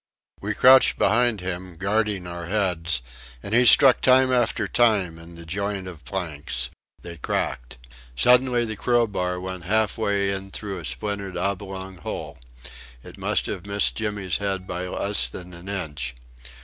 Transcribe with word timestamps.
We 0.41 0.55
crouched 0.55 0.97
behind 0.97 1.41
him, 1.41 1.75
guarding 1.77 2.25
our 2.25 2.47
heads, 2.47 3.03
and 3.43 3.53
he 3.53 3.65
struck 3.67 4.01
time 4.01 4.33
after 4.33 4.67
time 4.67 5.19
in 5.19 5.35
the 5.35 5.45
joint 5.45 5.87
of 5.87 6.03
planks. 6.05 6.71
They 7.03 7.17
cracked. 7.17 7.77
Suddenly 8.15 8.65
the 8.65 8.75
crowbar 8.75 9.39
went 9.39 9.65
halfway 9.65 10.31
in 10.31 10.49
through 10.49 10.79
a 10.79 10.85
splintered 10.85 11.37
oblong 11.37 11.97
hole. 11.97 12.39
It 13.03 13.19
must 13.19 13.45
have 13.45 13.67
missed 13.67 13.93
Jimmy's 13.95 14.37
head 14.37 14.65
by 14.65 14.87
less 14.87 15.29
than 15.29 15.53
an 15.53 15.69
inch. 15.69 16.15